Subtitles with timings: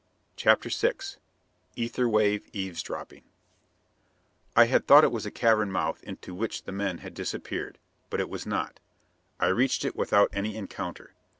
[0.35, 0.93] CHAPTER VI
[1.75, 3.23] Ether wave Eavesdropping
[4.55, 7.77] I had thought it was a cavern mouth into which the men had disappeared,
[8.09, 8.79] but it was not.
[9.39, 11.13] I reached it without any encounter.